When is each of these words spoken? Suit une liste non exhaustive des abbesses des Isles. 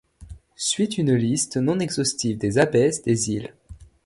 Suit 0.55 0.93
une 0.97 1.13
liste 1.13 1.57
non 1.57 1.79
exhaustive 1.79 2.35
des 2.39 2.57
abbesses 2.57 3.03
des 3.03 3.29
Isles. 3.33 3.53